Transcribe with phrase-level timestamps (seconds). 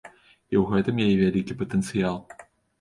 [0.51, 2.21] І ў гэтым яе вялікі патэнцыял.